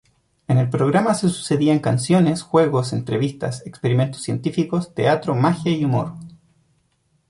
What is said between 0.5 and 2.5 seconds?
el programa se sucedían canciones,